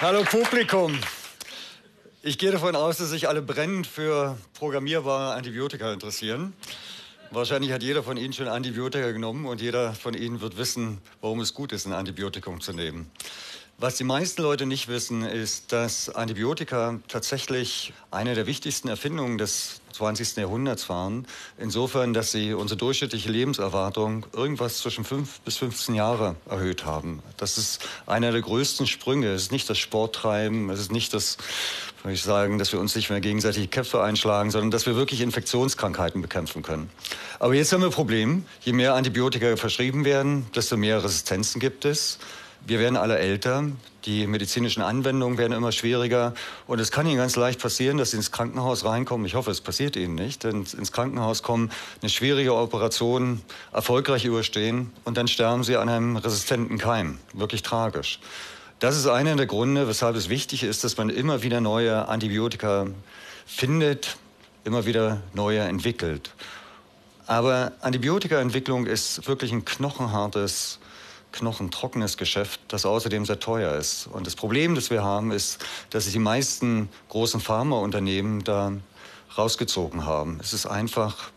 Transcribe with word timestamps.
Hallo 0.00 0.24
Publikum. 0.24 0.98
Ich 2.22 2.36
gehe 2.36 2.50
davon 2.50 2.74
aus, 2.74 2.98
dass 2.98 3.10
sich 3.10 3.28
alle 3.28 3.40
brennend 3.40 3.86
für 3.86 4.36
programmierbare 4.54 5.34
Antibiotika 5.34 5.92
interessieren. 5.92 6.52
Wahrscheinlich 7.30 7.70
hat 7.70 7.82
jeder 7.82 8.02
von 8.02 8.16
Ihnen 8.16 8.32
schon 8.32 8.48
Antibiotika 8.48 9.12
genommen 9.12 9.46
und 9.46 9.60
jeder 9.60 9.92
von 9.94 10.14
Ihnen 10.14 10.40
wird 10.40 10.56
wissen, 10.56 10.98
warum 11.20 11.40
es 11.40 11.54
gut 11.54 11.72
ist, 11.72 11.86
ein 11.86 11.92
Antibiotikum 11.92 12.60
zu 12.60 12.72
nehmen. 12.72 13.10
Was 13.78 13.96
die 13.96 14.04
meisten 14.04 14.40
Leute 14.40 14.66
nicht 14.66 14.86
wissen, 14.86 15.22
ist, 15.22 15.72
dass 15.72 16.08
Antibiotika 16.08 17.00
tatsächlich 17.08 17.92
eine 18.12 18.36
der 18.36 18.46
wichtigsten 18.46 18.86
Erfindungen 18.86 19.36
des 19.36 19.80
20. 19.94 20.36
Jahrhunderts 20.36 20.88
waren. 20.88 21.26
Insofern, 21.58 22.14
dass 22.14 22.30
sie 22.30 22.54
unsere 22.54 22.78
durchschnittliche 22.78 23.30
Lebenserwartung 23.30 24.26
irgendwas 24.32 24.78
zwischen 24.78 25.04
5 25.04 25.40
bis 25.40 25.56
15 25.56 25.96
Jahre 25.96 26.36
erhöht 26.48 26.84
haben. 26.84 27.20
Das 27.36 27.58
ist 27.58 27.80
einer 28.06 28.30
der 28.30 28.42
größten 28.42 28.86
Sprünge. 28.86 29.32
Es 29.32 29.42
ist 29.42 29.52
nicht 29.52 29.68
das 29.68 29.78
Sporttreiben, 29.78 30.70
es 30.70 30.78
ist 30.78 30.92
nicht 30.92 31.12
das, 31.12 31.36
würde 32.04 32.14
ich 32.14 32.22
sagen, 32.22 32.58
dass 32.58 32.72
wir 32.72 32.78
uns 32.78 32.94
nicht 32.94 33.10
mehr 33.10 33.20
gegenseitig 33.20 33.72
Köpfe 33.72 34.00
einschlagen, 34.04 34.52
sondern 34.52 34.70
dass 34.70 34.86
wir 34.86 34.94
wirklich 34.94 35.20
Infektionskrankheiten 35.20 36.22
bekämpfen 36.22 36.62
können. 36.62 36.90
Aber 37.40 37.54
jetzt 37.54 37.72
haben 37.72 37.80
wir 37.80 37.88
ein 37.88 37.92
Problem. 37.92 38.46
Je 38.60 38.72
mehr 38.72 38.94
Antibiotika 38.94 39.56
verschrieben 39.56 40.04
werden, 40.04 40.46
desto 40.54 40.76
mehr 40.76 41.02
Resistenzen 41.02 41.60
gibt 41.60 41.84
es. 41.84 42.20
Wir 42.66 42.78
werden 42.78 42.96
alle 42.96 43.18
älter, 43.18 43.64
die 44.06 44.26
medizinischen 44.26 44.82
Anwendungen 44.82 45.36
werden 45.36 45.52
immer 45.52 45.70
schwieriger 45.70 46.32
und 46.66 46.78
es 46.78 46.90
kann 46.90 47.06
Ihnen 47.06 47.18
ganz 47.18 47.36
leicht 47.36 47.60
passieren, 47.60 47.98
dass 47.98 48.12
Sie 48.12 48.16
ins 48.16 48.32
Krankenhaus 48.32 48.86
reinkommen. 48.86 49.26
Ich 49.26 49.34
hoffe, 49.34 49.50
es 49.50 49.60
passiert 49.60 49.96
Ihnen 49.96 50.14
nicht, 50.14 50.44
denn 50.44 50.64
ins 50.78 50.90
Krankenhaus 50.90 51.42
kommen, 51.42 51.70
eine 52.00 52.08
schwierige 52.08 52.54
Operation 52.54 53.42
erfolgreich 53.72 54.24
überstehen 54.24 54.90
und 55.04 55.18
dann 55.18 55.28
sterben 55.28 55.62
Sie 55.62 55.76
an 55.76 55.90
einem 55.90 56.16
resistenten 56.16 56.78
Keim. 56.78 57.18
Wirklich 57.34 57.62
tragisch. 57.62 58.18
Das 58.78 58.96
ist 58.96 59.06
einer 59.06 59.36
der 59.36 59.46
Gründe, 59.46 59.86
weshalb 59.86 60.16
es 60.16 60.30
wichtig 60.30 60.62
ist, 60.62 60.84
dass 60.84 60.96
man 60.96 61.10
immer 61.10 61.42
wieder 61.42 61.60
neue 61.60 62.08
Antibiotika 62.08 62.86
findet, 63.46 64.16
immer 64.64 64.86
wieder 64.86 65.20
neue 65.34 65.60
entwickelt. 65.60 66.30
Aber 67.26 67.72
Antibiotikaentwicklung 67.82 68.86
ist 68.86 69.28
wirklich 69.28 69.52
ein 69.52 69.64
knochenhartes 69.64 70.78
knochentrockenes 71.34 72.16
Geschäft, 72.16 72.60
das 72.68 72.86
außerdem 72.86 73.26
sehr 73.26 73.40
teuer 73.40 73.74
ist. 73.74 74.06
Und 74.06 74.26
das 74.26 74.36
Problem, 74.36 74.74
das 74.74 74.90
wir 74.90 75.02
haben, 75.02 75.32
ist, 75.32 75.64
dass 75.90 76.04
sich 76.04 76.12
die 76.12 76.18
meisten 76.18 76.88
großen 77.08 77.40
Pharmaunternehmen 77.40 78.44
da 78.44 78.72
rausgezogen 79.36 80.06
haben. 80.06 80.38
Es 80.40 80.52
ist 80.52 80.66
einfach 80.66 81.32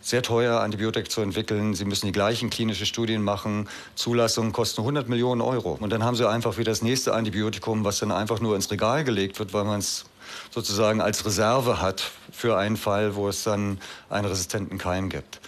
sehr 0.00 0.22
teuer, 0.22 0.60
Antibiotika 0.60 1.08
zu 1.08 1.22
entwickeln. 1.22 1.74
Sie 1.74 1.84
müssen 1.84 2.06
die 2.06 2.12
gleichen 2.12 2.50
klinischen 2.50 2.86
Studien 2.86 3.22
machen. 3.22 3.68
Zulassungen 3.94 4.52
kosten 4.52 4.82
100 4.82 5.08
Millionen 5.08 5.40
Euro. 5.40 5.76
Und 5.80 5.90
dann 5.90 6.04
haben 6.04 6.14
sie 6.14 6.28
einfach 6.28 6.56
wieder 6.56 6.70
das 6.70 6.82
nächste 6.82 7.14
Antibiotikum, 7.14 7.84
was 7.84 7.98
dann 7.98 8.12
einfach 8.12 8.40
nur 8.40 8.54
ins 8.54 8.70
Regal 8.70 9.04
gelegt 9.04 9.38
wird, 9.38 9.52
weil 9.52 9.64
man 9.64 9.80
es 9.80 10.04
sozusagen 10.50 11.00
als 11.00 11.24
Reserve 11.24 11.80
hat 11.80 12.10
für 12.30 12.56
einen 12.56 12.76
Fall, 12.76 13.16
wo 13.16 13.28
es 13.28 13.44
dann 13.44 13.80
einen 14.08 14.26
resistenten 14.26 14.78
Keim 14.78 15.08
gibt. 15.08 15.40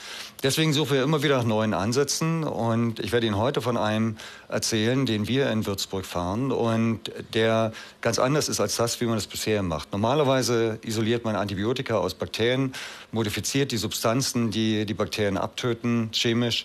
Deswegen 0.42 0.72
suchen 0.72 0.92
wir 0.92 1.02
immer 1.02 1.22
wieder 1.22 1.36
nach 1.36 1.44
neuen 1.44 1.74
Ansätzen 1.74 2.44
und 2.44 2.98
ich 2.98 3.12
werde 3.12 3.27
Ihnen 3.27 3.36
heute 3.36 3.60
von 3.60 3.77
einem 3.77 4.16
erzählen, 4.48 5.05
den 5.05 5.28
wir 5.28 5.50
in 5.50 5.66
Würzburg 5.66 6.06
fahren 6.06 6.50
und 6.50 7.12
der 7.34 7.72
ganz 8.00 8.19
anders 8.19 8.48
ist 8.48 8.58
als 8.58 8.77
das, 8.77 9.02
wie 9.02 9.05
man 9.05 9.18
es 9.18 9.27
bisher 9.27 9.62
macht. 9.62 9.92
Normalerweise 9.92 10.78
isoliert 10.80 11.27
man 11.27 11.36
Antibiotika 11.36 11.98
aus 11.98 12.14
Bakterien, 12.14 12.72
modifiziert 13.12 13.70
die 13.70 13.77
Substanzen, 13.77 14.50
die 14.50 14.86
die 14.86 14.94
Bakterien 14.94 15.36
abtöten, 15.36 16.08
chemisch 16.14 16.64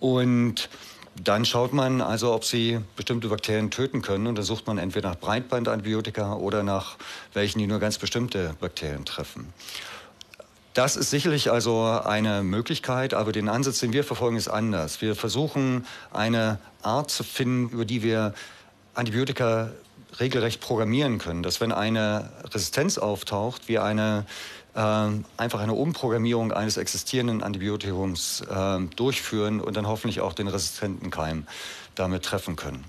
und 0.00 0.68
dann 1.22 1.44
schaut 1.44 1.72
man 1.72 2.00
also, 2.00 2.32
ob 2.32 2.44
sie 2.44 2.80
bestimmte 2.96 3.28
Bakterien 3.28 3.70
töten 3.70 4.02
können 4.02 4.26
und 4.26 4.36
dann 4.36 4.44
sucht 4.44 4.66
man 4.66 4.78
entweder 4.78 5.10
nach 5.10 5.18
Breitbandantibiotika 5.18 6.34
oder 6.34 6.64
nach 6.64 6.96
welchen, 7.34 7.60
die 7.60 7.68
nur 7.68 7.78
ganz 7.78 7.98
bestimmte 7.98 8.56
Bakterien 8.58 9.04
treffen. 9.04 9.52
Das 10.74 10.96
ist 10.96 11.10
sicherlich 11.10 11.50
also 11.50 11.84
eine 11.84 12.42
Möglichkeit, 12.42 13.12
aber 13.12 13.32
den 13.32 13.50
Ansatz, 13.50 13.80
den 13.80 13.92
wir 13.92 14.04
verfolgen, 14.04 14.36
ist 14.36 14.48
anders. 14.48 15.02
Wir 15.02 15.14
versuchen 15.14 15.86
eine 16.12 16.58
Art 16.80 17.10
zu 17.10 17.24
finden, 17.24 17.68
über 17.74 17.84
die 17.84 18.02
wir 18.02 18.32
Antibiotika 18.94 19.70
regelrecht 20.18 20.60
programmieren 20.60 21.18
können, 21.18 21.42
dass 21.42 21.60
wenn 21.60 21.72
eine 21.72 22.30
Resistenz 22.52 22.96
auftaucht, 22.98 23.68
wir 23.68 23.82
eine 23.84 24.26
äh, 24.74 25.08
einfach 25.36 25.60
eine 25.60 25.74
Umprogrammierung 25.74 26.52
eines 26.52 26.78
existierenden 26.78 27.42
Antibiotikums 27.42 28.42
äh, 28.42 28.80
durchführen 28.96 29.60
und 29.60 29.76
dann 29.76 29.86
hoffentlich 29.86 30.20
auch 30.20 30.32
den 30.32 30.48
resistenten 30.48 31.10
Keim 31.10 31.46
damit 31.94 32.24
treffen 32.24 32.56
können. 32.56 32.84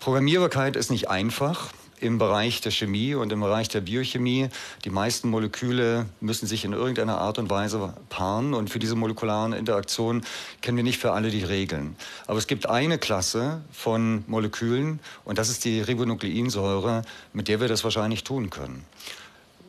Programmierbarkeit 0.00 0.74
ist 0.74 0.90
nicht 0.90 1.08
einfach 1.08 1.70
im 2.00 2.18
Bereich 2.18 2.60
der 2.60 2.70
Chemie 2.70 3.14
und 3.14 3.32
im 3.32 3.40
Bereich 3.40 3.68
der 3.68 3.80
Biochemie. 3.80 4.48
Die 4.84 4.90
meisten 4.90 5.28
Moleküle 5.28 6.06
müssen 6.20 6.46
sich 6.46 6.64
in 6.64 6.72
irgendeiner 6.72 7.18
Art 7.18 7.38
und 7.38 7.50
Weise 7.50 7.94
paaren 8.08 8.54
und 8.54 8.70
für 8.70 8.78
diese 8.78 8.94
molekularen 8.94 9.52
Interaktionen 9.52 10.24
kennen 10.60 10.76
wir 10.76 10.84
nicht 10.84 10.98
für 10.98 11.12
alle 11.12 11.30
die 11.30 11.44
Regeln. 11.44 11.96
Aber 12.26 12.38
es 12.38 12.46
gibt 12.46 12.68
eine 12.68 12.98
Klasse 12.98 13.62
von 13.72 14.24
Molekülen 14.26 15.00
und 15.24 15.38
das 15.38 15.48
ist 15.48 15.64
die 15.64 15.80
Ribonukleinsäure, 15.80 17.02
mit 17.32 17.48
der 17.48 17.60
wir 17.60 17.68
das 17.68 17.84
wahrscheinlich 17.84 18.24
tun 18.24 18.50
können. 18.50 18.84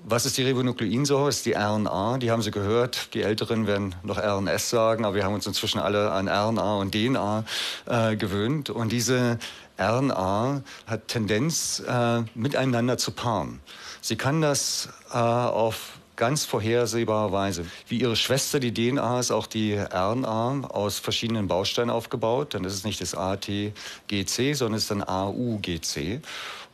Was 0.10 0.26
ist 0.26 0.38
die 0.38 0.44
Ribonukleinsäure? 0.44 1.26
Das 1.26 1.38
ist 1.38 1.46
die 1.46 1.52
RNA. 1.52 2.20
Die 2.20 2.32
haben 2.32 2.42
Sie 2.42 2.52
gehört. 2.52 3.14
Die 3.14 3.24
Älteren 3.24 3.68
werden 3.68 3.94
noch 4.04 4.18
RNS 4.18 4.70
sagen, 4.70 5.04
aber 5.04 5.16
wir 5.16 5.26
haben 5.26 5.34
uns 5.34 5.46
inzwischen 5.46 5.80
alle 5.80 6.12
an 6.12 6.30
RNA 6.30 6.76
und 6.78 6.96
DNA 6.96 7.44
äh, 7.88 8.16
gewöhnt. 8.16 8.70
Und 8.70 8.94
diese 8.94 9.38
RNA 9.80 10.64
hat 10.86 11.08
Tendenz, 11.08 11.84
äh, 11.88 12.24
miteinander 12.36 12.98
zu 12.98 13.12
paaren. 13.12 13.60
Sie 14.02 14.16
kann 14.16 14.42
das 14.42 14.90
äh, 15.12 15.18
auf 15.18 16.00
ganz 16.16 16.46
vorhersehbare 16.46 17.32
Weise. 17.32 17.66
Wie 17.88 18.00
ihre 18.00 18.16
Schwester, 18.16 18.60
die 18.60 18.74
DNA, 18.74 19.20
ist 19.20 19.32
auch 19.32 19.48
die 19.48 19.76
RNA 19.76 20.68
aus 20.70 21.00
verschiedenen 21.00 21.48
Bausteinen 21.48 21.92
aufgebaut. 21.92 22.54
Dann 22.54 22.64
ist 22.64 22.74
es 22.74 22.84
nicht 22.84 23.00
das 23.00 23.14
ATGC, 23.16 24.54
sondern 24.54 24.76
es 24.76 24.84
ist 24.84 24.92
dann 24.92 25.04
AUGC. 25.04 26.22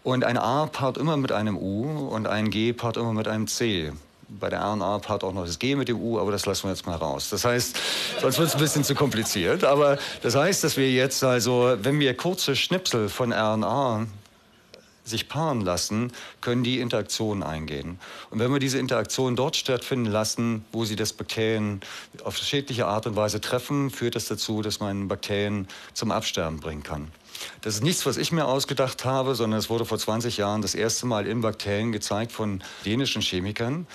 Und 0.03 0.23
ein 0.23 0.37
A 0.37 0.65
paart 0.67 0.97
immer 0.97 1.17
mit 1.17 1.31
einem 1.31 1.57
U 1.57 2.07
und 2.07 2.27
ein 2.27 2.49
G 2.49 2.73
paart 2.73 2.97
immer 2.97 3.13
mit 3.13 3.27
einem 3.27 3.47
C 3.47 3.91
bei 4.27 4.49
der 4.49 4.61
RNA 4.61 4.99
part 4.99 5.23
auch 5.23 5.33
noch 5.33 5.45
das 5.45 5.59
G 5.59 5.75
mit 5.75 5.87
dem 5.87 5.99
U, 5.99 6.19
aber 6.19 6.31
das 6.31 6.45
lassen 6.45 6.63
wir 6.63 6.71
jetzt 6.71 6.85
mal 6.85 6.95
raus. 6.95 7.29
Das 7.29 7.45
heißt, 7.45 7.77
sonst 8.21 8.37
wird 8.37 8.49
es 8.49 8.55
ein 8.55 8.61
bisschen 8.61 8.83
zu 8.83 8.95
kompliziert. 8.95 9.63
Aber 9.63 9.97
das 10.21 10.35
heißt, 10.35 10.63
dass 10.63 10.77
wir 10.77 10.91
jetzt 10.91 11.23
also, 11.23 11.77
wenn 11.81 11.99
wir 11.99 12.15
kurze 12.15 12.55
Schnipsel 12.55 13.09
von 13.09 13.31
RNA 13.31 14.07
sich 15.05 15.27
paaren 15.27 15.61
lassen, 15.61 16.11
können 16.41 16.63
die 16.63 16.79
Interaktionen 16.79 17.43
eingehen. 17.43 17.99
Und 18.29 18.39
wenn 18.39 18.51
wir 18.51 18.59
diese 18.59 18.79
Interaktionen 18.79 19.35
dort 19.35 19.55
stattfinden 19.55 20.09
lassen, 20.09 20.65
wo 20.71 20.85
sie 20.85 20.95
das 20.95 21.13
Bakterien 21.13 21.81
auf 22.23 22.37
schädliche 22.37 22.85
Art 22.85 23.05
und 23.05 23.15
Weise 23.15 23.41
treffen, 23.41 23.89
führt 23.89 24.15
das 24.15 24.27
dazu, 24.27 24.61
dass 24.61 24.79
man 24.79 25.07
Bakterien 25.07 25.67
zum 25.93 26.11
Absterben 26.11 26.59
bringen 26.59 26.83
kann. 26.83 27.11
Das 27.61 27.75
ist 27.75 27.83
nichts, 27.83 28.05
was 28.05 28.17
ich 28.17 28.31
mir 28.31 28.45
ausgedacht 28.45 29.05
habe, 29.05 29.35
sondern 29.35 29.59
es 29.59 29.69
wurde 29.69 29.85
vor 29.85 29.97
20 29.97 30.37
Jahren 30.37 30.61
das 30.61 30.75
erste 30.75 31.05
Mal 31.05 31.27
in 31.27 31.41
Bakterien 31.41 31.91
gezeigt 31.91 32.31
von 32.31 32.63
dänischen 32.85 33.21
Chemikern. 33.21 33.87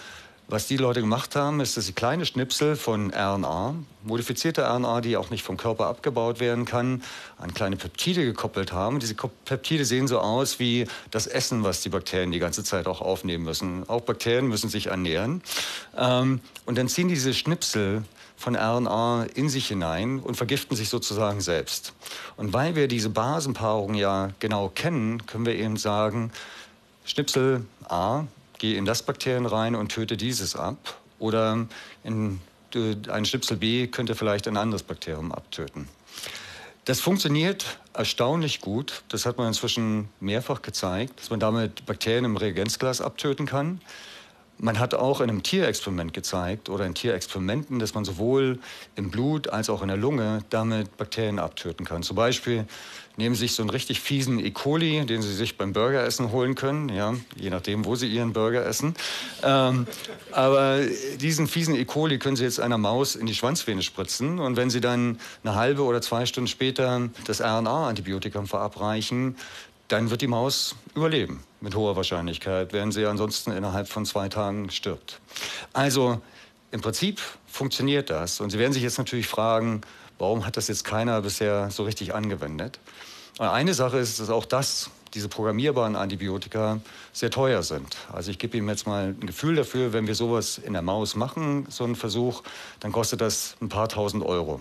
Was 0.51 0.67
die 0.67 0.79
Leute 0.79 1.03
gemacht 1.03 1.37
haben, 1.37 1.61
ist, 1.61 1.77
dass 1.77 1.85
sie 1.85 1.93
kleine 1.93 2.25
Schnipsel 2.25 2.75
von 2.75 3.13
RNA, 3.13 3.75
modifizierte 4.03 4.63
RNA, 4.63 5.03
die 5.03 5.19
auch 5.19 5.29
nicht 5.29 5.43
vom 5.43 5.59
Körper 5.59 5.89
abgebaut 5.89 6.41
werden 6.41 6.65
kann, 6.65 7.03
an 7.37 7.53
kleine 7.53 7.77
Peptide 7.77 8.25
gekoppelt 8.25 8.73
haben. 8.73 8.99
Diese 8.99 9.15
Peptide 9.15 9.85
sehen 9.85 10.09
so 10.09 10.21
aus 10.21 10.59
wie 10.59 10.87
das 11.11 11.27
Essen, 11.27 11.65
was 11.65 11.83
die 11.83 11.91
Bakterien 11.91 12.33
die 12.33 12.39
ganze 12.39 12.65
Zeit 12.65 12.87
auch 12.87 13.03
aufnehmen 13.03 13.45
müssen. 13.45 13.87
Auch 13.91 14.01
Bakterien 14.01 14.47
müssen 14.47 14.71
sich 14.71 14.87
ernähren. 14.87 15.43
Ähm, 15.95 16.41
und 16.65 16.79
dann 16.79 16.89
ziehen 16.89 17.09
diese 17.09 17.35
Schnipsel 17.35 18.05
von 18.39 18.55
RNA 18.55 19.27
in 19.35 19.49
sich 19.49 19.67
hinein 19.67 20.21
und 20.21 20.37
vergiften 20.37 20.77
sich 20.77 20.89
sozusagen 20.89 21.41
selbst. 21.41 21.93
Und 22.37 22.53
weil 22.53 22.77
wir 22.77 22.87
diese 22.87 23.11
Basenpaarung 23.11 23.95
ja 23.95 24.31
genau 24.39 24.69
kennen, 24.69 25.27
können 25.27 25.45
wir 25.45 25.57
eben 25.57 25.77
sagen, 25.77 26.31
Schnipsel 27.05 27.67
A 27.89 28.25
gehe 28.59 28.77
in 28.77 28.85
das 28.85 29.03
Bakterium 29.03 29.47
rein 29.47 29.75
und 29.75 29.89
töte 29.89 30.17
dieses 30.17 30.55
ab. 30.55 30.99
Oder 31.19 31.67
in, 32.05 32.41
ein 33.09 33.25
Schnipsel 33.25 33.57
B 33.57 33.89
könnte 33.89 34.15
vielleicht 34.15 34.47
ein 34.47 34.57
anderes 34.57 34.85
Bakterium 34.85 35.33
abtöten. 35.33 35.89
Das 36.85 37.01
funktioniert 37.01 37.79
erstaunlich 37.93 38.61
gut. 38.61 39.03
Das 39.09 39.27
hat 39.27 39.37
man 39.37 39.49
inzwischen 39.49 40.09
mehrfach 40.21 40.63
gezeigt, 40.63 41.21
dass 41.21 41.31
man 41.31 41.41
damit 41.41 41.85
Bakterien 41.87 42.25
im 42.25 42.37
Reagenzglas 42.37 43.01
abtöten 43.01 43.47
kann. 43.47 43.81
Man 44.61 44.79
hat 44.79 44.95
auch 44.95 45.21
in 45.21 45.31
einem 45.31 45.43
Tierexperiment 45.43 46.13
gezeigt 46.13 46.69
oder 46.69 46.85
in 46.85 46.95
Tierexperimenten, 46.95 47.79
dass 47.79 47.95
man 47.95 48.05
sowohl 48.05 48.59
im 48.97 49.11
Blut 49.11 49.49
als 49.49 49.71
auch 49.71 49.83
in 49.83 49.89
der 49.89 49.97
Lunge 49.97 50.41
damit 50.51 50.97
Bakterien 50.97 51.39
abtöten 51.39 51.87
kann. 51.87 52.03
Zum 52.03 52.17
Beispiel 52.17 52.67
nehmen 53.19 53.35
Sie 53.35 53.43
sich 53.43 53.53
so 53.53 53.63
einen 53.63 53.71
richtig 53.71 54.01
fiesen 54.01 54.39
E. 54.39 54.51
coli, 54.51 55.05
den 55.05 55.23
Sie 55.23 55.35
sich 55.35 55.59
beim 55.59 55.73
Burgeressen 55.73 56.33
holen 56.33 56.55
können, 56.55 56.89
ja, 56.89 57.15
je 57.37 57.51
nachdem, 57.51 57.85
wo 57.85 57.97
Sie 57.97 58.09
Ihren 58.09 58.33
Burger 58.33 58.65
essen. 58.65 58.95
Ähm, 59.43 59.87
aber 60.33 60.81
diesen 61.21 61.49
fiesen 61.49 61.75
E. 61.75 61.85
coli 61.85 62.19
können 62.19 62.37
Sie 62.37 62.45
jetzt 62.45 62.61
einer 62.61 62.79
Maus 62.79 63.17
in 63.17 63.27
die 63.27 63.35
Schwanzvene 63.35 63.83
spritzen 63.83 64.39
und 64.39 64.57
wenn 64.57 64.71
Sie 64.71 64.81
dann 64.81 65.19
eine 65.43 65.57
halbe 65.57 65.83
oder 65.83 66.01
zwei 66.01 66.27
Stunden 66.27 66.49
später 66.49 67.09
das 67.27 67.41
RNA-Antibiotikum 67.41 68.47
verabreichen, 68.47 69.37
dann 69.89 70.11
wird 70.11 70.21
die 70.21 70.27
Maus 70.27 70.77
überleben. 70.95 71.43
Mit 71.61 71.75
hoher 71.75 71.97
Wahrscheinlichkeit, 71.97 72.73
während 72.73 72.95
sie 72.95 73.07
ansonsten 73.07 73.51
innerhalb 73.51 73.89
von 73.89 74.07
zwei 74.07 74.29
Tagen 74.29 74.71
stirbt. 74.71 75.21
Also 75.73 76.21
im 76.71 76.83
Prinzip 76.83 77.21
funktioniert 77.47 78.11
das. 78.11 78.41
Und 78.41 78.51
Sie 78.51 78.59
werden 78.59 78.73
sich 78.73 78.83
jetzt 78.83 78.99
natürlich 78.99 79.27
fragen, 79.27 79.81
warum 80.19 80.47
hat 80.47 80.57
das 80.57 80.69
jetzt 80.69 80.85
keiner 80.85 81.23
bisher 81.23 81.71
so 81.71 81.85
richtig 81.85 82.15
angewendet? 82.15 82.79
Und 83.39 83.47
eine 83.47 83.73
Sache 83.73 83.99
ist, 83.99 84.21
dass 84.21 84.31
auch 84.31 84.45
das, 84.45 84.91
diese 85.15 85.29
programmierbaren 85.29 85.97
Antibiotika, 85.97 86.81
sehr 87.13 87.31
teuer 87.31 87.63
sind. 87.63 87.97
Also 88.13 88.31
ich 88.31 88.39
gebe 88.39 88.57
Ihnen 88.57 88.69
jetzt 88.69 88.87
mal 88.87 89.15
ein 89.19 89.27
Gefühl 89.27 89.57
dafür, 89.57 89.93
wenn 89.93 90.07
wir 90.07 90.15
sowas 90.15 90.59
in 90.59 90.75
der 90.75 90.83
Maus 90.83 91.17
machen, 91.17 91.67
so 91.71 91.85
einen 91.85 91.97
Versuch, 91.97 92.43
dann 92.81 92.93
kostet 92.93 93.21
das 93.21 93.57
ein 93.63 93.69
paar 93.69 93.89
tausend 93.89 94.25
Euro. 94.25 94.61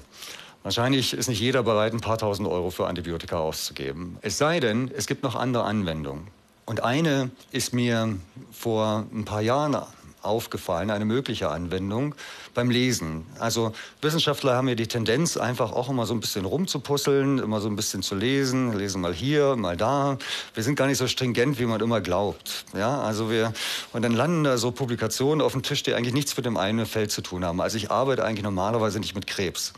Wahrscheinlich 0.63 1.13
ist 1.13 1.27
nicht 1.27 1.39
jeder 1.39 1.63
bereit, 1.63 1.93
ein 1.93 2.01
paar 2.01 2.17
tausend 2.17 2.47
Euro 2.47 2.71
für 2.71 2.87
Antibiotika 2.87 3.37
auszugeben. 3.37 4.17
Es 4.21 4.37
sei 4.37 4.59
denn, 4.59 4.91
es 4.95 5.07
gibt 5.07 5.23
noch 5.23 5.35
andere 5.35 5.63
Anwendungen. 5.63 6.27
Und 6.65 6.83
eine 6.83 7.31
ist 7.51 7.73
mir 7.73 8.17
vor 8.51 9.05
ein 9.13 9.23
paar 9.23 9.41
Jahren 9.41 9.77
aufgefallen, 10.21 10.91
eine 10.91 11.05
mögliche 11.05 11.49
Anwendung 11.49 12.13
beim 12.53 12.69
Lesen. 12.69 13.25
Also 13.39 13.71
Wissenschaftler 14.01 14.55
haben 14.55 14.67
ja 14.67 14.75
die 14.75 14.87
Tendenz, 14.87 15.37
einfach 15.37 15.71
auch 15.71 15.89
immer 15.89 16.05
so 16.05 16.13
ein 16.13 16.19
bisschen 16.19 16.45
rumzupuzzeln, 16.45 17.39
immer 17.39 17.61
so 17.61 17.69
ein 17.69 17.75
bisschen 17.75 18.03
zu 18.03 18.15
lesen, 18.15 18.77
lesen 18.77 19.01
mal 19.01 19.13
hier, 19.13 19.55
mal 19.55 19.77
da. 19.77 20.17
Wir 20.53 20.63
sind 20.63 20.75
gar 20.75 20.87
nicht 20.87 20.97
so 20.97 21.07
stringent, 21.07 21.59
wie 21.59 21.65
man 21.65 21.79
immer 21.79 22.01
glaubt. 22.01 22.65
Ja, 22.75 22.99
also 23.01 23.31
wir, 23.31 23.53
und 23.93 24.01
dann 24.01 24.13
landen 24.13 24.43
da 24.43 24.57
so 24.57 24.71
Publikationen 24.71 25.41
auf 25.41 25.53
dem 25.53 25.63
Tisch, 25.63 25.83
die 25.83 25.93
eigentlich 25.93 26.13
nichts 26.13 26.35
mit 26.35 26.45
dem 26.45 26.57
einen 26.57 26.85
Feld 26.85 27.11
zu 27.11 27.21
tun 27.21 27.45
haben. 27.45 27.61
Also 27.61 27.77
ich 27.77 27.91
arbeite 27.91 28.25
eigentlich 28.25 28.43
normalerweise 28.43 28.99
nicht 28.99 29.15
mit 29.15 29.27
Krebs. 29.27 29.73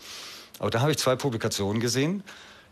Aber 0.60 0.70
da 0.70 0.82
habe 0.82 0.92
ich 0.92 0.98
zwei 0.98 1.16
Publikationen 1.16 1.82
gesehen 1.82 2.24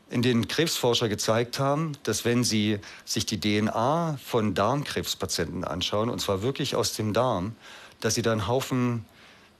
in 0.09 0.21
denen 0.21 0.47
Krebsforscher 0.47 1.09
gezeigt 1.09 1.59
haben, 1.59 1.93
dass 2.03 2.23
wenn 2.25 2.43
sie 2.43 2.79
sich 3.05 3.25
die 3.25 3.39
DNA 3.39 4.17
von 4.23 4.53
Darmkrebspatienten 4.53 5.63
anschauen, 5.63 6.09
und 6.09 6.19
zwar 6.19 6.41
wirklich 6.41 6.75
aus 6.75 6.93
dem 6.93 7.13
Darm, 7.13 7.55
dass 7.99 8.15
sie 8.15 8.21
da 8.21 8.31
einen 8.31 8.47
Haufen 8.47 9.05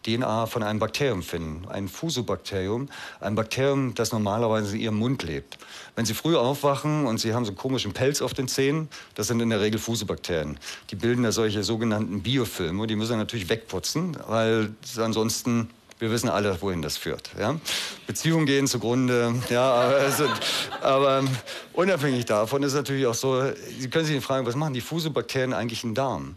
DNA 0.03 0.45
von 0.45 0.63
einem 0.63 0.79
Bakterium 0.79 1.21
finden, 1.21 1.68
ein 1.68 1.89
Fusobakterium, 1.89 2.88
ein 3.19 3.35
Bakterium, 3.35 3.94
das 3.94 4.13
normalerweise 4.13 4.75
in 4.75 4.81
ihrem 4.81 4.95
Mund 4.95 5.24
lebt. 5.24 5.57
Wenn 5.95 6.06
Sie 6.06 6.13
früh 6.13 6.38
aufwachen 6.38 7.06
und 7.07 7.18
Sie 7.18 7.33
haben 7.33 7.44
so 7.44 7.50
einen 7.50 7.57
komischen 7.57 7.91
Pelz 7.91 8.21
auf 8.21 8.33
den 8.33 8.47
Zähnen, 8.47 8.88
das 9.15 9.27
sind 9.27 9.41
in 9.41 9.50
der 9.50 9.59
Regel 9.59 9.79
Fusobakterien. 9.79 10.59
Die 10.91 10.95
bilden 10.95 11.24
da 11.24 11.33
solche 11.33 11.63
sogenannten 11.63 12.21
Biofilme, 12.21 12.88
die 12.88 12.95
müssen 12.95 13.13
Sie 13.13 13.18
natürlich 13.18 13.50
wegputzen, 13.50 14.15
weil 14.27 14.69
ansonsten 14.97 15.69
wir 16.00 16.12
wissen 16.12 16.30
alle, 16.30 16.62
wohin 16.62 16.82
das 16.82 16.98
führt. 16.98 17.32
Ja? 17.40 17.60
Beziehungen 18.06 18.46
gehen 18.46 18.68
zugrunde. 18.68 19.34
Ja, 19.50 19.72
aber, 19.72 19.96
also, 19.96 20.26
aber 20.82 21.24
unabhängig 21.74 22.26
davon 22.26 22.64
ist 22.64 22.74
natürlich 22.74 23.08
auch 23.08 23.16
so, 23.16 23.44
Sie 23.80 23.90
können 23.90 24.06
sich 24.06 24.24
fragen, 24.24 24.46
was 24.46 24.56
machen 24.56 24.74
die 24.74 24.82
Fusobakterien 24.82 25.54
eigentlich 25.54 25.84
im 25.84 25.96
Darm? 25.96 26.36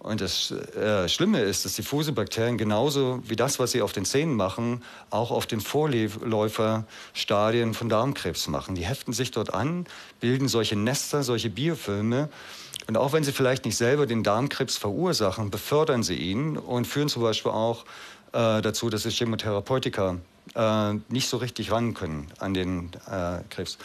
Und 0.00 0.20
das 0.22 0.50
äh, 0.50 1.08
Schlimme 1.10 1.42
ist, 1.42 1.66
dass 1.66 1.74
die 1.74 1.82
Fusobakterien 1.82 2.56
genauso 2.56 3.22
wie 3.26 3.36
das, 3.36 3.58
was 3.58 3.72
sie 3.72 3.82
auf 3.82 3.92
den 3.92 4.06
Zähnen 4.06 4.34
machen, 4.34 4.82
auch 5.10 5.30
auf 5.30 5.46
den 5.46 5.60
Vorläuferstadien 5.60 7.74
von 7.74 7.90
Darmkrebs 7.90 8.48
machen. 8.48 8.74
Die 8.74 8.86
heften 8.86 9.12
sich 9.12 9.30
dort 9.30 9.52
an, 9.52 9.86
bilden 10.18 10.48
solche 10.48 10.74
Nester, 10.74 11.22
solche 11.22 11.50
Biofilme. 11.50 12.30
Und 12.86 12.96
auch 12.96 13.12
wenn 13.12 13.24
sie 13.24 13.32
vielleicht 13.32 13.66
nicht 13.66 13.76
selber 13.76 14.06
den 14.06 14.22
Darmkrebs 14.22 14.78
verursachen, 14.78 15.50
befördern 15.50 16.02
sie 16.02 16.16
ihn 16.16 16.56
und 16.56 16.86
führen 16.86 17.10
zum 17.10 17.22
Beispiel 17.22 17.52
auch 17.52 17.84
äh, 18.32 18.62
dazu, 18.62 18.90
dass 18.90 19.02
die 19.02 19.10
Chemotherapeutika 19.10 20.16
äh, 20.54 20.94
nicht 21.08 21.28
so 21.28 21.36
richtig 21.36 21.70
ran 21.70 21.94
können 21.94 22.28
an 22.38 22.54
den 22.54 22.90
äh, 23.10 23.38
Krebs. 23.50 23.78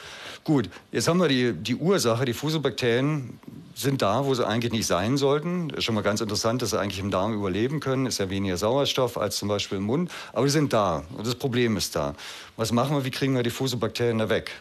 Gut, 0.44 0.70
jetzt 0.92 1.08
haben 1.08 1.20
wir 1.20 1.28
die, 1.28 1.54
die 1.54 1.76
Ursache, 1.76 2.26
die 2.26 2.34
Fusobakterien 2.34 3.40
sind 3.76 4.02
da, 4.02 4.26
wo 4.26 4.34
sie 4.34 4.48
eigentlich 4.48 4.72
nicht 4.72 4.88
sein 4.88 5.18
sollten. 5.18 5.70
Ist 5.72 5.84
schon 5.84 5.96
mal 5.96 6.02
ganz 6.02 6.22
interessant, 6.22 6.62
dass 6.62 6.72
sie 6.72 6.80
eigentlich 6.80 7.00
im 7.00 7.12
Darm 7.12 7.34
überleben 7.34 7.80
können. 7.80 8.06
Ist 8.06 8.20
ja 8.20 8.30
weniger 8.30 8.58
Sauerstoff 8.58 9.18
als 9.18 9.38
zum 9.38 9.50
Beispiel 9.50 9.80
im 9.80 9.84
Mund. 9.84 10.12
Aber 10.34 10.46
die 10.46 10.52
sind 10.52 10.74
da 10.74 11.04
und 11.18 11.28
das 11.28 11.36
Problem 11.36 11.78
ist 11.78 11.96
da. 11.96 12.16
Was 12.58 12.72
machen 12.72 12.96
wir, 12.96 13.06
wie 13.06 13.12
kriegen 13.12 13.36
wir 13.36 13.44
die 13.44 13.50
Fusobakterien 13.50 14.18
da 14.18 14.30
weg? 14.30 14.52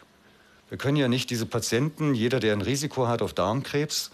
Wir 0.68 0.78
können 0.78 0.96
ja 0.96 1.08
nicht 1.08 1.30
diese 1.30 1.46
Patienten, 1.46 2.14
jeder, 2.14 2.40
der 2.40 2.52
ein 2.52 2.62
Risiko 2.62 3.06
hat 3.06 3.22
auf 3.22 3.32
Darmkrebs, 3.32 4.10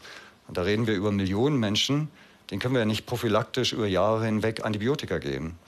und 0.48 0.56
da 0.56 0.62
reden 0.62 0.86
wir 0.86 0.94
über 0.94 1.12
Millionen 1.12 1.58
Menschen, 1.58 2.08
den 2.50 2.58
können 2.58 2.74
wir 2.74 2.80
ja 2.80 2.86
nicht 2.86 3.06
prophylaktisch 3.06 3.72
über 3.72 3.86
Jahre 3.86 4.24
hinweg 4.24 4.64
Antibiotika 4.64 5.18
geben. 5.18 5.58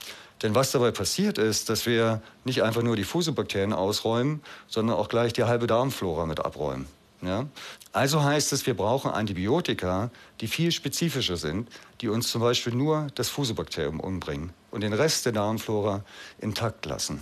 Denn 0.41 0.55
was 0.55 0.71
dabei 0.71 0.91
passiert 0.91 1.37
ist, 1.37 1.69
dass 1.69 1.85
wir 1.85 2.21
nicht 2.43 2.63
einfach 2.63 2.81
nur 2.81 2.95
die 2.95 3.05
Fusobakterien 3.05 3.71
ausräumen, 3.71 4.41
sondern 4.67 4.97
auch 4.97 5.07
gleich 5.07 5.31
die 5.31 5.45
halbe 5.45 5.67
Darmflora 5.67 6.25
mit 6.25 6.43
abräumen. 6.43 6.85
Ja? 7.21 7.45
Also 7.93 8.23
heißt 8.23 8.51
es, 8.51 8.65
wir 8.65 8.75
brauchen 8.75 9.11
Antibiotika, 9.11 10.11
die 10.41 10.47
viel 10.47 10.71
spezifischer 10.71 11.37
sind, 11.37 11.69
die 12.01 12.09
uns 12.09 12.29
zum 12.29 12.41
Beispiel 12.41 12.75
nur 12.75 13.07
das 13.15 13.29
Fusobakterium 13.29 14.01
umbringen 14.01 14.51
und 14.71 14.81
den 14.81 14.93
Rest 14.93 15.25
der 15.25 15.31
Darmflora 15.31 16.03
intakt 16.39 16.85
lassen. 16.85 17.21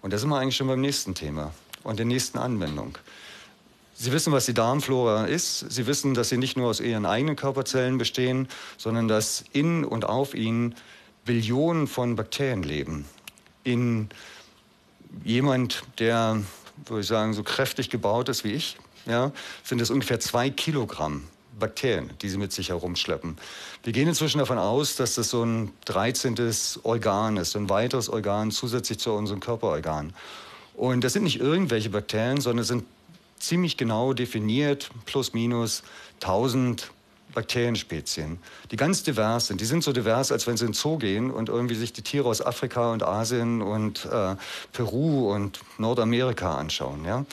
Und 0.00 0.12
da 0.12 0.18
sind 0.18 0.28
wir 0.30 0.38
eigentlich 0.38 0.56
schon 0.56 0.66
beim 0.66 0.80
nächsten 0.80 1.14
Thema 1.14 1.52
und 1.84 1.98
der 1.98 2.06
nächsten 2.06 2.38
Anwendung. 2.38 2.98
Sie 4.02 4.10
wissen, 4.10 4.32
was 4.32 4.46
die 4.46 4.54
Darmflora 4.54 5.26
ist. 5.26 5.60
Sie 5.70 5.86
wissen, 5.86 6.12
dass 6.12 6.28
sie 6.28 6.36
nicht 6.36 6.56
nur 6.56 6.68
aus 6.68 6.80
ihren 6.80 7.06
eigenen 7.06 7.36
Körperzellen 7.36 7.98
bestehen, 7.98 8.48
sondern 8.76 9.06
dass 9.06 9.44
in 9.52 9.84
und 9.84 10.04
auf 10.04 10.34
ihnen 10.34 10.74
Billionen 11.24 11.86
von 11.86 12.16
Bakterien 12.16 12.64
leben. 12.64 13.04
In 13.62 14.08
jemand, 15.22 15.84
der, 16.00 16.42
würde 16.86 17.02
ich 17.02 17.06
sagen, 17.06 17.32
so 17.32 17.44
kräftig 17.44 17.90
gebaut 17.90 18.28
ist 18.28 18.42
wie 18.42 18.50
ich, 18.54 18.76
ja, 19.06 19.30
sind 19.62 19.80
es 19.80 19.88
ungefähr 19.88 20.18
zwei 20.18 20.50
Kilogramm 20.50 21.22
Bakterien, 21.60 22.10
die 22.22 22.28
sie 22.28 22.38
mit 22.38 22.50
sich 22.50 22.70
herumschleppen. 22.70 23.36
Wir 23.84 23.92
gehen 23.92 24.08
inzwischen 24.08 24.38
davon 24.38 24.58
aus, 24.58 24.96
dass 24.96 25.14
das 25.14 25.30
so 25.30 25.44
ein 25.44 25.70
13. 25.84 26.34
Organ 26.82 27.36
ist, 27.36 27.54
ein 27.54 27.68
weiteres 27.68 28.08
Organ 28.08 28.50
zusätzlich 28.50 28.98
zu 28.98 29.12
unseren 29.12 29.38
Körperorganen. 29.38 30.12
Und 30.74 31.04
das 31.04 31.12
sind 31.12 31.22
nicht 31.22 31.38
irgendwelche 31.38 31.90
Bakterien, 31.90 32.40
sondern 32.40 32.62
es 32.62 32.68
sind 32.68 32.84
ziemlich 33.42 33.76
genau 33.76 34.12
definiert, 34.12 34.90
plus 35.04 35.32
minus 35.34 35.82
1000 36.22 36.90
Bakterienspezien, 37.34 38.38
die 38.70 38.76
ganz 38.76 39.02
divers 39.02 39.46
sind. 39.46 39.60
Die 39.60 39.64
sind 39.64 39.82
so 39.82 39.92
divers, 39.92 40.30
als 40.32 40.46
wenn 40.46 40.56
sie 40.56 40.66
in 40.66 40.72
den 40.72 40.74
Zoo 40.74 40.98
gehen 40.98 41.30
und 41.30 41.48
irgendwie 41.48 41.74
sich 41.74 41.92
die 41.92 42.02
Tiere 42.02 42.28
aus 42.28 42.44
Afrika 42.44 42.92
und 42.92 43.02
Asien 43.02 43.62
und 43.62 44.04
äh, 44.04 44.36
Peru 44.72 45.32
und 45.32 45.60
Nordamerika 45.78 46.56
anschauen. 46.56 47.04
Ja? 47.04 47.24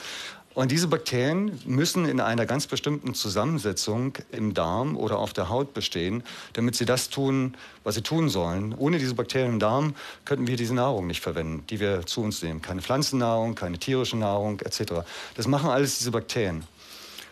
Und 0.52 0.72
diese 0.72 0.88
Bakterien 0.88 1.60
müssen 1.64 2.06
in 2.06 2.18
einer 2.18 2.44
ganz 2.44 2.66
bestimmten 2.66 3.14
Zusammensetzung 3.14 4.14
im 4.32 4.52
Darm 4.52 4.96
oder 4.96 5.18
auf 5.18 5.32
der 5.32 5.48
Haut 5.48 5.74
bestehen, 5.74 6.24
damit 6.54 6.74
sie 6.74 6.84
das 6.84 7.08
tun, 7.08 7.56
was 7.84 7.94
sie 7.94 8.02
tun 8.02 8.28
sollen. 8.28 8.74
Ohne 8.74 8.98
diese 8.98 9.14
Bakterien 9.14 9.52
im 9.52 9.58
Darm 9.60 9.94
könnten 10.24 10.48
wir 10.48 10.56
diese 10.56 10.74
Nahrung 10.74 11.06
nicht 11.06 11.20
verwenden, 11.20 11.64
die 11.70 11.78
wir 11.78 12.04
zu 12.04 12.22
uns 12.22 12.42
nehmen. 12.42 12.62
Keine 12.62 12.82
Pflanzennahrung, 12.82 13.54
keine 13.54 13.78
tierische 13.78 14.16
Nahrung 14.16 14.58
etc. 14.60 15.04
Das 15.36 15.46
machen 15.46 15.70
alles 15.70 15.98
diese 15.98 16.10
Bakterien. 16.10 16.64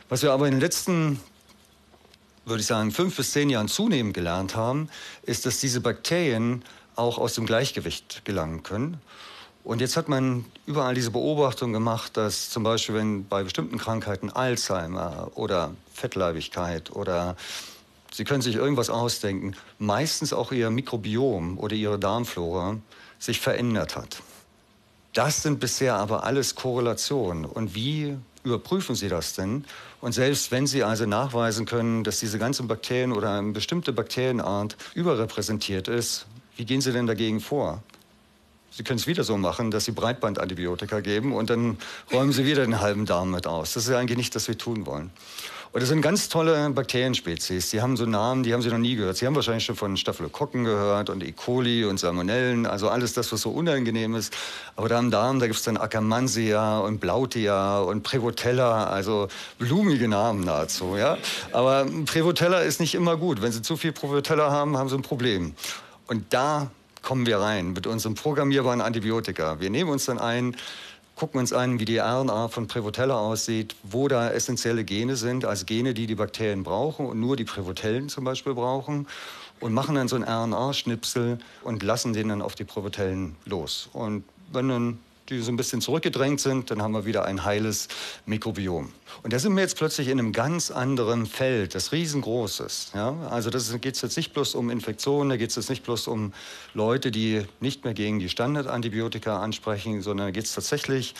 Was 0.08 0.22
wir 0.22 0.32
aber 0.32 0.46
in 0.46 0.52
den 0.52 0.60
letzten, 0.60 1.20
würde 2.44 2.60
ich 2.60 2.66
sagen, 2.66 2.92
fünf 2.92 3.16
bis 3.16 3.32
zehn 3.32 3.50
Jahren 3.50 3.66
zunehmend 3.66 4.14
gelernt 4.14 4.54
haben, 4.54 4.90
ist, 5.22 5.44
dass 5.44 5.58
diese 5.58 5.80
Bakterien 5.80 6.62
auch 6.94 7.18
aus 7.18 7.34
dem 7.34 7.46
Gleichgewicht 7.46 8.24
gelangen 8.24 8.62
können 8.62 9.00
und 9.68 9.82
jetzt 9.82 9.98
hat 9.98 10.08
man 10.08 10.46
überall 10.64 10.94
diese 10.94 11.10
Beobachtung 11.10 11.74
gemacht, 11.74 12.16
dass 12.16 12.48
zum 12.48 12.62
Beispiel, 12.62 12.94
wenn 12.94 13.28
bei 13.28 13.42
bestimmten 13.42 13.76
Krankheiten 13.76 14.30
Alzheimer 14.30 15.30
oder 15.34 15.74
Fettleibigkeit 15.92 16.90
oder 16.90 17.36
Sie 18.10 18.24
können 18.24 18.40
sich 18.40 18.54
irgendwas 18.54 18.88
ausdenken, 18.88 19.54
meistens 19.78 20.32
auch 20.32 20.52
Ihr 20.52 20.70
Mikrobiom 20.70 21.58
oder 21.58 21.76
Ihre 21.76 21.98
Darmflora 21.98 22.78
sich 23.18 23.40
verändert 23.40 23.94
hat. 23.94 24.22
Das 25.12 25.42
sind 25.42 25.60
bisher 25.60 25.96
aber 25.96 26.24
alles 26.24 26.54
Korrelationen. 26.54 27.44
Und 27.44 27.74
wie 27.74 28.16
überprüfen 28.44 28.94
Sie 28.94 29.10
das 29.10 29.34
denn? 29.34 29.66
Und 30.00 30.12
selbst 30.12 30.50
wenn 30.50 30.66
Sie 30.66 30.82
also 30.82 31.04
nachweisen 31.04 31.66
können, 31.66 32.04
dass 32.04 32.20
diese 32.20 32.38
ganzen 32.38 32.68
Bakterien 32.68 33.12
oder 33.12 33.34
eine 33.34 33.52
bestimmte 33.52 33.92
Bakterienart 33.92 34.78
überrepräsentiert 34.94 35.88
ist, 35.88 36.24
wie 36.56 36.64
gehen 36.64 36.80
Sie 36.80 36.92
denn 36.92 37.06
dagegen 37.06 37.40
vor? 37.40 37.82
Sie 38.78 38.84
können 38.84 39.00
es 39.00 39.08
wieder 39.08 39.24
so 39.24 39.36
machen, 39.36 39.72
dass 39.72 39.86
Sie 39.86 39.90
Breitbandantibiotika 39.90 41.00
geben 41.00 41.32
und 41.32 41.50
dann 41.50 41.78
räumen 42.12 42.30
Sie 42.30 42.46
wieder 42.46 42.64
den 42.64 42.80
halben 42.80 43.06
Darm 43.06 43.32
mit 43.32 43.44
aus. 43.44 43.72
Das 43.72 43.88
ist 43.88 43.92
eigentlich 43.92 44.16
nicht, 44.16 44.36
was 44.36 44.46
wir 44.46 44.56
tun 44.56 44.86
wollen. 44.86 45.10
Und 45.72 45.80
das 45.80 45.88
sind 45.88 46.00
ganz 46.00 46.28
tolle 46.28 46.70
Bakterienspezies. 46.70 47.70
Die 47.70 47.82
haben 47.82 47.96
so 47.96 48.06
Namen, 48.06 48.44
die 48.44 48.54
haben 48.54 48.62
Sie 48.62 48.68
noch 48.68 48.78
nie 48.78 48.94
gehört. 48.94 49.16
Sie 49.16 49.26
haben 49.26 49.34
wahrscheinlich 49.34 49.64
schon 49.64 49.74
von 49.74 49.96
Staphylokokken 49.96 50.62
gehört 50.62 51.10
und 51.10 51.24
E. 51.24 51.32
coli 51.32 51.86
und 51.86 51.98
Salmonellen, 51.98 52.66
also 52.66 52.88
alles 52.88 53.14
das, 53.14 53.32
was 53.32 53.40
so 53.40 53.50
unangenehm 53.50 54.14
ist. 54.14 54.32
Aber 54.76 54.88
da 54.88 55.00
im 55.00 55.10
Darm, 55.10 55.40
da 55.40 55.46
gibt 55.46 55.58
es 55.58 55.64
dann 55.64 55.76
Akkermansia 55.76 56.78
und 56.78 57.00
Blautia 57.00 57.80
und 57.80 58.04
Prevotella, 58.04 58.86
also 58.86 59.26
blumige 59.58 60.06
Namen 60.06 60.44
nahezu. 60.44 60.96
Ja? 60.96 61.18
Aber 61.50 61.84
Prevotella 62.06 62.60
ist 62.60 62.78
nicht 62.78 62.94
immer 62.94 63.16
gut. 63.16 63.42
Wenn 63.42 63.50
Sie 63.50 63.60
zu 63.60 63.76
viel 63.76 63.90
Prevotella 63.90 64.52
haben, 64.52 64.76
haben 64.76 64.88
Sie 64.88 64.94
ein 64.94 65.02
Problem. 65.02 65.56
Und 66.06 66.32
da 66.32 66.70
kommen 67.02 67.26
wir 67.26 67.38
rein 67.38 67.72
mit 67.72 67.86
unserem 67.86 68.14
programmierbaren 68.14 68.80
Antibiotika. 68.80 69.60
Wir 69.60 69.70
nehmen 69.70 69.90
uns 69.90 70.06
dann 70.06 70.18
ein 70.18 70.56
gucken 71.18 71.40
uns 71.40 71.52
an, 71.52 71.80
wie 71.80 71.84
die 71.84 71.98
RNA 71.98 72.46
von 72.46 72.68
Prevotella 72.68 73.18
aussieht, 73.18 73.74
wo 73.82 74.06
da 74.06 74.30
essentielle 74.30 74.84
Gene 74.84 75.16
sind, 75.16 75.44
also 75.44 75.64
Gene, 75.66 75.92
die 75.92 76.06
die 76.06 76.14
Bakterien 76.14 76.62
brauchen 76.62 77.06
und 77.06 77.18
nur 77.18 77.36
die 77.36 77.44
Prevotellen 77.44 78.08
zum 78.08 78.22
Beispiel 78.22 78.54
brauchen 78.54 79.08
und 79.58 79.74
machen 79.74 79.96
dann 79.96 80.06
so 80.06 80.14
einen 80.14 80.24
RNA-Schnipsel 80.24 81.38
und 81.64 81.82
lassen 81.82 82.12
den 82.12 82.28
dann 82.28 82.40
auf 82.40 82.54
die 82.54 82.64
Prevotellen 82.64 83.34
los. 83.46 83.88
Und 83.92 84.22
wenn 84.52 84.68
dann 84.68 84.98
die 85.28 85.40
so 85.40 85.50
ein 85.52 85.56
bisschen 85.56 85.80
zurückgedrängt 85.80 86.40
sind, 86.40 86.70
dann 86.70 86.82
haben 86.82 86.92
wir 86.92 87.04
wieder 87.04 87.24
ein 87.24 87.44
heiles 87.44 87.88
Mikrobiom. 88.26 88.92
Und 89.22 89.32
da 89.32 89.38
sind 89.38 89.54
wir 89.54 89.62
jetzt 89.62 89.76
plötzlich 89.76 90.08
in 90.08 90.18
einem 90.18 90.32
ganz 90.32 90.70
anderen 90.70 91.26
Feld, 91.26 91.74
das 91.74 91.92
riesengroß 91.92 92.60
ist. 92.60 92.94
Ja? 92.94 93.14
Also 93.30 93.50
da 93.50 93.58
geht 93.78 93.96
es 93.96 94.02
jetzt 94.02 94.16
nicht 94.16 94.32
bloß 94.32 94.54
um 94.54 94.70
Infektionen, 94.70 95.30
da 95.30 95.36
geht 95.36 95.50
es 95.50 95.56
jetzt 95.56 95.70
nicht 95.70 95.84
bloß 95.84 96.08
um 96.08 96.32
Leute, 96.74 97.10
die 97.10 97.44
nicht 97.60 97.84
mehr 97.84 97.94
gegen 97.94 98.18
die 98.18 98.28
Standardantibiotika 98.28 99.40
ansprechen, 99.40 100.02
sondern 100.02 100.28
da 100.28 100.30
geht 100.30 100.44
es 100.44 100.54
tatsächlich 100.54 101.14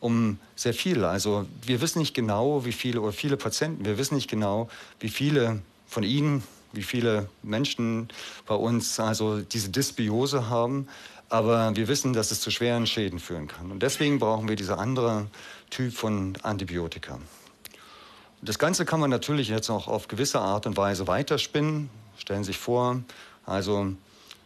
um 0.00 0.38
sehr 0.54 0.74
viele. 0.74 1.08
Also 1.08 1.46
wir 1.62 1.80
wissen 1.80 1.98
nicht 1.98 2.14
genau, 2.14 2.64
wie 2.64 2.72
viele 2.72 3.00
oder 3.00 3.12
viele 3.12 3.36
Patienten, 3.36 3.84
wir 3.84 3.96
wissen 3.96 4.16
nicht 4.16 4.28
genau, 4.28 4.68
wie 5.00 5.08
viele 5.08 5.62
von 5.86 6.02
ihnen, 6.02 6.42
wie 6.74 6.82
viele 6.82 7.28
Menschen 7.42 8.08
bei 8.46 8.54
uns 8.54 9.00
also 9.00 9.40
diese 9.40 9.70
Dysbiose 9.70 10.48
haben. 10.50 10.88
Aber 11.34 11.74
wir 11.74 11.88
wissen, 11.88 12.12
dass 12.12 12.30
es 12.30 12.40
zu 12.40 12.52
schweren 12.52 12.86
Schäden 12.86 13.18
führen 13.18 13.48
kann. 13.48 13.72
Und 13.72 13.82
deswegen 13.82 14.20
brauchen 14.20 14.48
wir 14.48 14.54
diese 14.54 14.78
andere 14.78 15.26
Typ 15.68 15.92
von 15.92 16.34
Antibiotika. 16.44 17.14
Und 17.14 18.48
das 18.48 18.60
Ganze 18.60 18.84
kann 18.84 19.00
man 19.00 19.10
natürlich 19.10 19.48
jetzt 19.48 19.68
auch 19.68 19.88
auf 19.88 20.06
gewisse 20.06 20.38
Art 20.38 20.64
und 20.64 20.76
Weise 20.76 21.08
weiterspinnen. 21.08 21.90
Stellen 22.18 22.44
Sie 22.44 22.52
sich 22.52 22.58
vor, 22.58 23.02
also 23.46 23.94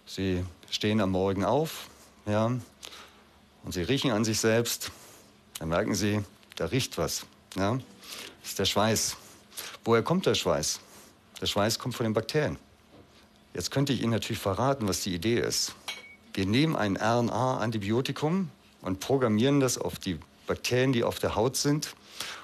Sie 0.07 0.42
stehen 0.71 1.02
am 1.02 1.11
Morgen 1.11 1.45
auf, 1.45 1.88
ja, 2.25 2.47
und 2.47 2.62
Sie 3.73 3.83
riechen 3.83 4.11
an 4.11 4.25
sich 4.25 4.40
selbst. 4.40 4.90
Dann 5.59 5.68
merken 5.68 5.95
Sie, 5.95 6.25
da 6.57 6.64
riecht 6.64 6.97
was. 6.97 7.26
Ja, 7.54 7.75
das 7.75 8.49
ist 8.52 8.59
der 8.61 8.64
Schweiß. 8.64 9.18
Woher 9.85 10.02
kommt 10.02 10.25
der 10.25 10.35
Schweiß? 10.35 10.80
Der 11.38 11.47
Schweiß 11.49 11.78
kommt 11.78 11.97
von 11.97 12.04
den 12.04 12.14
Bakterien. 12.14 12.57
Jetzt 13.52 13.71
könnte 13.71 13.92
ich 13.92 14.00
Ihnen 14.00 14.12
natürlich 14.12 14.40
verraten, 14.40 14.88
was 14.88 15.02
die 15.02 15.14
Idee 15.14 15.38
ist. 15.38 15.75
Wir 16.38 16.47
nehmen 16.47 16.76
ein 16.76 16.97
RNA-Antibiotikum 16.97 18.49
und 18.83 19.00
programmieren 19.00 19.59
das 19.59 19.76
auf 19.76 19.99
die 19.99 20.21
Bakterien, 20.47 20.92
die 20.92 21.02
auf 21.02 21.18
der 21.18 21.35
Haut 21.35 21.57
sind 21.57 21.97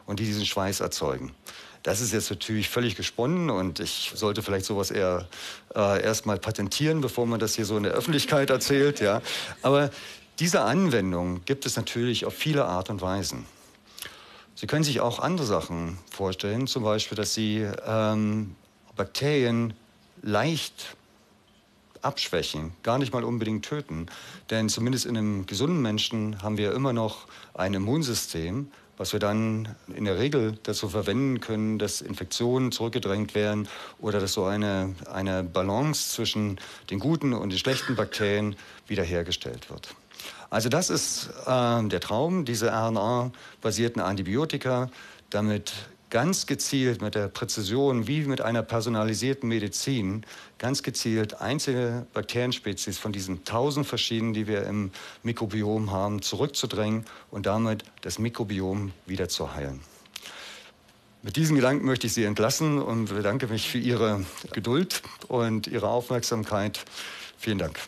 und 0.04 0.18
die 0.18 0.24
diesen 0.24 0.44
Schweiß 0.44 0.80
erzeugen. 0.80 1.30
Das 1.84 2.00
ist 2.00 2.12
jetzt 2.12 2.28
natürlich 2.28 2.68
völlig 2.68 2.96
gesponnen 2.96 3.50
und 3.50 3.78
ich 3.78 4.10
sollte 4.16 4.42
vielleicht 4.42 4.66
sowas 4.66 4.90
eher 4.90 5.28
äh, 5.76 6.02
erstmal 6.02 6.40
patentieren, 6.40 7.02
bevor 7.02 7.24
man 7.26 7.38
das 7.38 7.54
hier 7.54 7.66
so 7.66 7.76
in 7.76 7.84
der 7.84 7.92
Öffentlichkeit 7.92 8.50
erzählt. 8.50 8.98
Ja. 8.98 9.22
Aber 9.62 9.90
diese 10.40 10.62
Anwendung 10.62 11.44
gibt 11.44 11.64
es 11.64 11.76
natürlich 11.76 12.24
auf 12.26 12.34
viele 12.34 12.64
Art 12.64 12.90
und 12.90 13.00
Weisen. 13.00 13.46
Sie 14.56 14.66
können 14.66 14.82
sich 14.82 15.02
auch 15.02 15.20
andere 15.20 15.46
Sachen 15.46 15.98
vorstellen, 16.10 16.66
zum 16.66 16.82
Beispiel, 16.82 17.14
dass 17.14 17.32
Sie 17.34 17.64
ähm, 17.86 18.56
Bakterien 18.96 19.72
leicht 20.20 20.96
abschwächen, 22.04 22.72
gar 22.82 22.98
nicht 22.98 23.12
mal 23.12 23.24
unbedingt 23.24 23.64
töten. 23.64 24.06
Denn 24.50 24.68
zumindest 24.68 25.06
in 25.06 25.16
einem 25.16 25.46
gesunden 25.46 25.80
Menschen 25.82 26.42
haben 26.42 26.56
wir 26.56 26.72
immer 26.72 26.92
noch 26.92 27.26
ein 27.54 27.74
Immunsystem, 27.74 28.68
was 28.96 29.12
wir 29.12 29.20
dann 29.20 29.74
in 29.94 30.04
der 30.04 30.18
Regel 30.18 30.58
dazu 30.62 30.88
verwenden 30.88 31.40
können, 31.40 31.78
dass 31.78 32.00
Infektionen 32.00 32.70
zurückgedrängt 32.70 33.34
werden 33.34 33.68
oder 33.98 34.20
dass 34.20 34.34
so 34.34 34.44
eine, 34.44 34.94
eine 35.10 35.42
Balance 35.42 36.10
zwischen 36.10 36.60
den 36.90 37.00
guten 37.00 37.32
und 37.32 37.50
den 37.50 37.58
schlechten 37.58 37.96
Bakterien 37.96 38.56
wiederhergestellt 38.86 39.70
wird. 39.70 39.94
Also 40.50 40.68
das 40.68 40.90
ist 40.90 41.30
äh, 41.46 41.82
der 41.88 42.00
Traum, 42.00 42.44
diese 42.44 42.70
RNA-basierten 42.70 44.00
Antibiotika. 44.00 44.88
Damit 45.30 45.72
ganz 46.14 46.46
gezielt 46.46 47.02
mit 47.02 47.16
der 47.16 47.26
Präzision 47.26 48.06
wie 48.06 48.20
mit 48.20 48.40
einer 48.40 48.62
personalisierten 48.62 49.48
Medizin 49.48 50.24
ganz 50.58 50.84
gezielt 50.84 51.40
einzelne 51.40 52.06
Bakterienspezies 52.12 52.98
von 52.98 53.10
diesen 53.10 53.42
tausend 53.44 53.84
verschiedenen, 53.84 54.32
die 54.32 54.46
wir 54.46 54.62
im 54.62 54.92
Mikrobiom 55.24 55.90
haben, 55.90 56.22
zurückzudrängen 56.22 57.04
und 57.32 57.46
damit 57.46 57.82
das 58.02 58.20
Mikrobiom 58.20 58.92
wieder 59.06 59.28
zu 59.28 59.56
heilen. 59.56 59.80
Mit 61.22 61.34
diesen 61.34 61.56
Gedanken 61.56 61.84
möchte 61.84 62.06
ich 62.06 62.12
Sie 62.12 62.22
entlassen 62.22 62.80
und 62.80 63.06
bedanke 63.06 63.48
mich 63.48 63.68
für 63.68 63.78
Ihre 63.78 64.24
Geduld 64.52 65.02
und 65.26 65.66
Ihre 65.66 65.88
Aufmerksamkeit. 65.88 66.84
Vielen 67.38 67.58
Dank. 67.58 67.80